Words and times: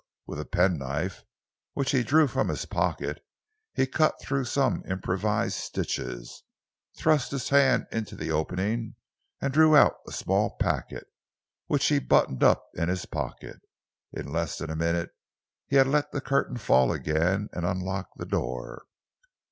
With 0.25 0.39
a 0.39 0.45
penknife 0.45 1.23
which 1.73 1.91
he 1.91 2.01
drew 2.01 2.25
from 2.25 2.47
his 2.49 2.65
pocket, 2.65 3.23
he 3.75 3.85
cut 3.85 4.19
through 4.19 4.45
some 4.45 4.83
improvised 4.89 5.57
stitches, 5.59 6.41
thrust 6.97 7.29
his 7.29 7.49
hand 7.49 7.85
into 7.91 8.15
the 8.15 8.31
opening 8.31 8.95
and 9.43 9.53
drew 9.53 9.75
out 9.77 9.97
a 10.07 10.11
small 10.11 10.55
packet, 10.57 11.05
which 11.67 11.85
he 11.85 11.99
buttoned 11.99 12.41
up 12.43 12.67
in 12.73 12.89
his 12.89 13.05
pocket. 13.05 13.61
In 14.11 14.33
less 14.33 14.57
than 14.57 14.71
a 14.71 14.75
minute 14.75 15.11
he 15.67 15.75
had 15.75 15.85
let 15.85 16.11
the 16.11 16.19
curtain 16.19 16.57
fall 16.57 16.91
again 16.91 17.49
and 17.53 17.63
unlocked 17.63 18.17
the 18.17 18.25
door. 18.25 18.85